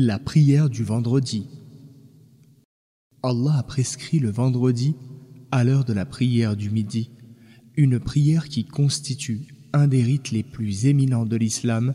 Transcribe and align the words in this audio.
La 0.00 0.20
prière 0.20 0.70
du 0.70 0.84
vendredi. 0.84 1.48
Allah 3.24 3.56
a 3.58 3.62
prescrit 3.64 4.20
le 4.20 4.30
vendredi, 4.30 4.94
à 5.50 5.64
l'heure 5.64 5.84
de 5.84 5.92
la 5.92 6.06
prière 6.06 6.54
du 6.54 6.70
midi, 6.70 7.10
une 7.76 7.98
prière 7.98 8.48
qui 8.48 8.64
constitue 8.64 9.48
un 9.72 9.88
des 9.88 10.04
rites 10.04 10.30
les 10.30 10.44
plus 10.44 10.86
éminents 10.86 11.26
de 11.26 11.34
l'islam 11.34 11.94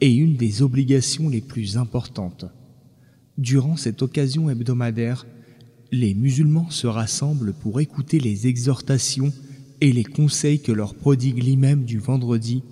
et 0.00 0.14
une 0.14 0.36
des 0.36 0.62
obligations 0.62 1.28
les 1.28 1.40
plus 1.40 1.76
importantes. 1.76 2.44
Durant 3.36 3.76
cette 3.76 4.02
occasion 4.02 4.48
hebdomadaire, 4.48 5.26
les 5.90 6.14
musulmans 6.14 6.70
se 6.70 6.86
rassemblent 6.86 7.54
pour 7.54 7.80
écouter 7.80 8.20
les 8.20 8.46
exhortations 8.46 9.32
et 9.80 9.92
les 9.92 10.04
conseils 10.04 10.62
que 10.62 10.70
leur 10.70 10.94
prodigue 10.94 11.42
l'imam 11.42 11.82
du 11.82 11.98
vendredi, 11.98 12.62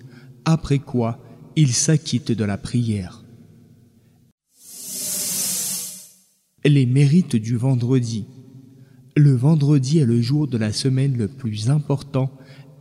après 0.45 0.79
quoi 0.79 1.19
ils 1.57 1.73
s'acquittent 1.73 2.31
de 2.31 2.45
la 2.45 2.57
prière. 2.57 3.25
Les 6.65 6.85
mérites 6.85 7.37
du 7.37 7.55
vendredi. 7.55 8.25
Le 9.15 9.33
vendredi 9.33 9.99
est 9.99 10.05
le 10.05 10.21
jour 10.21 10.45
de 10.45 10.57
la 10.57 10.73
semaine 10.73 11.15
le 11.17 11.29
plus 11.29 11.69
important 11.69 12.31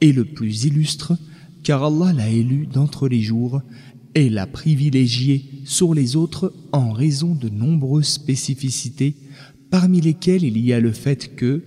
et 0.00 0.12
le 0.12 0.24
plus 0.24 0.64
illustre, 0.64 1.16
car 1.62 1.84
Allah 1.84 2.12
l'a 2.12 2.28
élu 2.28 2.66
d'entre 2.66 3.08
les 3.08 3.20
jours 3.20 3.62
et 4.16 4.30
l'a 4.30 4.48
privilégié 4.48 5.44
sur 5.64 5.94
les 5.94 6.16
autres 6.16 6.52
en 6.72 6.90
raison 6.90 7.36
de 7.36 7.48
nombreuses 7.48 8.08
spécificités, 8.08 9.14
parmi 9.70 10.00
lesquelles 10.00 10.42
il 10.42 10.58
y 10.58 10.72
a 10.72 10.80
le 10.80 10.92
fait 10.92 11.36
que 11.36 11.62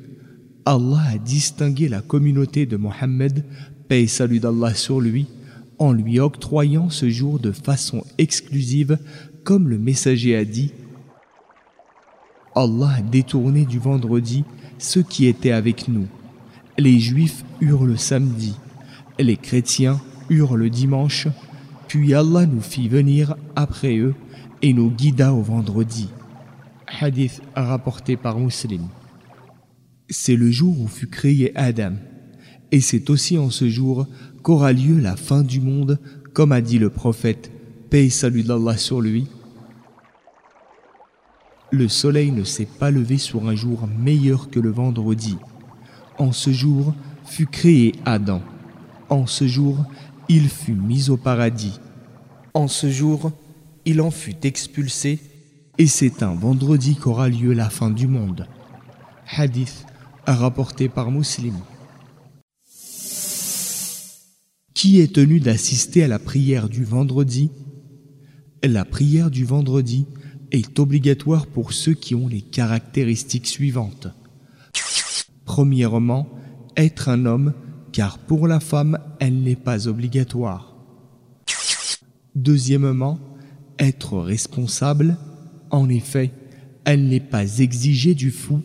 Allah 0.65 1.03
a 1.13 1.17
distingué 1.17 1.87
la 1.87 2.01
communauté 2.01 2.65
de 2.65 2.75
Mohammed, 2.75 3.45
paix 3.87 4.03
et 4.03 4.07
salut 4.07 4.41
d'Allah 4.41 4.73
sur 4.73 4.99
lui, 4.99 5.27
en 5.79 5.93
lui 5.93 6.19
octroyant 6.19 6.89
ce 6.89 7.09
jour 7.09 7.39
de 7.39 7.53
façon 7.53 8.03
exclusive, 8.17 8.99
comme 9.45 9.69
le 9.69 9.79
messager 9.79 10.35
a 10.35 10.43
dit 10.43 10.71
Allah 12.55 12.95
a 12.97 13.01
détourné 13.01 13.65
du 13.65 13.79
vendredi 13.79 14.43
ceux 14.77 15.03
qui 15.03 15.27
étaient 15.27 15.51
avec 15.51 15.87
nous. 15.87 16.07
Les 16.77 16.99
Juifs 16.99 17.43
eurent 17.61 17.85
le 17.85 17.97
samedi, 17.97 18.55
les 19.19 19.37
chrétiens 19.37 20.01
eurent 20.29 20.57
le 20.57 20.69
dimanche, 20.69 21.27
puis 21.87 22.13
Allah 22.13 22.45
nous 22.45 22.61
fit 22.61 22.87
venir 22.87 23.35
après 23.55 23.97
eux 23.97 24.15
et 24.61 24.73
nous 24.73 24.89
guida 24.89 25.33
au 25.33 25.41
vendredi. 25.41 26.09
Hadith 26.87 27.41
rapporté 27.55 28.17
par 28.17 28.39
Muslim. 28.39 28.87
C'est 30.09 30.35
le 30.35 30.51
jour 30.51 30.79
où 30.79 30.87
fut 30.87 31.07
créé 31.07 31.51
Adam, 31.55 31.93
et 32.71 32.81
c'est 32.81 33.09
aussi 33.09 33.37
en 33.37 33.49
ce 33.49 33.69
jour 33.69 34.07
qu'aura 34.43 34.73
lieu 34.73 34.99
la 34.99 35.15
fin 35.15 35.41
du 35.43 35.61
monde, 35.61 35.99
comme 36.33 36.51
a 36.51 36.61
dit 36.61 36.79
le 36.79 36.89
prophète, 36.89 37.51
paix 37.89 38.09
salut 38.09 38.43
d'Allah 38.43 38.77
sur 38.77 39.01
lui, 39.01 39.27
le 41.71 41.87
soleil 41.87 42.31
ne 42.31 42.43
s'est 42.43 42.67
pas 42.67 42.91
levé 42.91 43.17
sur 43.17 43.47
un 43.47 43.55
jour 43.55 43.87
meilleur 43.87 44.49
que 44.49 44.59
le 44.59 44.69
vendredi. 44.69 45.37
En 46.17 46.33
ce 46.33 46.51
jour 46.51 46.93
fut 47.25 47.47
créé 47.47 47.95
Adam. 48.05 48.41
En 49.09 49.25
ce 49.25 49.47
jour, 49.47 49.85
il 50.27 50.49
fut 50.49 50.73
mis 50.73 51.09
au 51.09 51.17
paradis. 51.17 51.79
En 52.53 52.67
ce 52.67 52.91
jour, 52.91 53.31
il 53.85 54.01
en 54.01 54.11
fut 54.11 54.45
expulsé. 54.45 55.19
Et 55.77 55.87
c'est 55.87 56.21
un 56.21 56.35
vendredi 56.35 56.95
qu'aura 56.95 57.29
lieu 57.29 57.53
la 57.53 57.69
fin 57.69 57.89
du 57.89 58.07
monde. 58.07 58.47
Hadith 59.35 59.85
rapporté 60.27 60.89
par 60.89 61.09
Muslim. 61.09 61.55
Qui 64.73 64.99
est 64.99 65.13
tenu 65.13 65.39
d'assister 65.39 66.03
à 66.03 66.07
la 66.07 66.19
prière 66.19 66.69
du 66.69 66.83
vendredi? 66.83 67.49
La 68.63 68.85
prière 68.85 69.31
du 69.31 69.45
vendredi 69.45 70.05
est 70.51 70.79
obligatoire 70.79 71.47
pour 71.47 71.73
ceux 71.73 71.93
qui 71.93 72.15
ont 72.15 72.27
les 72.27 72.41
caractéristiques 72.41 73.47
suivantes. 73.47 74.07
Premièrement, 75.45 76.29
être 76.77 77.09
un 77.09 77.25
homme, 77.25 77.53
car 77.91 78.19
pour 78.19 78.47
la 78.47 78.59
femme, 78.59 78.99
elle 79.19 79.41
n'est 79.41 79.55
pas 79.55 79.87
obligatoire. 79.87 80.75
Deuxièmement, 82.35 83.19
être 83.79 84.17
responsable, 84.19 85.17
en 85.69 85.89
effet, 85.89 86.31
elle 86.85 87.07
n'est 87.07 87.19
pas 87.19 87.59
exigée 87.59 88.15
du 88.15 88.31
fou 88.31 88.61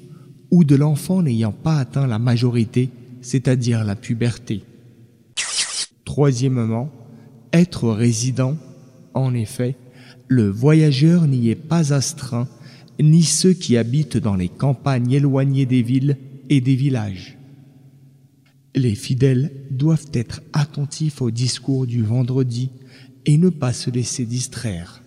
ou 0.50 0.64
de 0.64 0.76
l'enfant 0.76 1.22
n'ayant 1.22 1.52
pas 1.52 1.78
atteint 1.78 2.06
la 2.06 2.18
majorité, 2.18 2.90
c'est-à-dire 3.20 3.84
la 3.84 3.96
puberté. 3.96 4.62
Troisièmement, 6.04 6.90
être 7.52 7.88
résident, 7.90 8.56
en 9.14 9.34
effet, 9.34 9.76
le 10.28 10.48
voyageur 10.48 11.26
n'y 11.26 11.50
est 11.50 11.54
pas 11.54 11.92
astreint, 11.92 12.48
ni 13.00 13.22
ceux 13.22 13.52
qui 13.52 13.76
habitent 13.76 14.16
dans 14.16 14.34
les 14.34 14.48
campagnes 14.48 15.12
éloignées 15.12 15.66
des 15.66 15.82
villes 15.82 16.16
et 16.48 16.60
des 16.60 16.74
villages. 16.74 17.36
Les 18.74 18.94
fidèles 18.94 19.52
doivent 19.70 20.10
être 20.12 20.42
attentifs 20.52 21.22
au 21.22 21.30
discours 21.30 21.86
du 21.86 22.02
vendredi 22.02 22.70
et 23.24 23.38
ne 23.38 23.48
pas 23.48 23.72
se 23.72 23.90
laisser 23.90 24.24
distraire. 24.24 25.02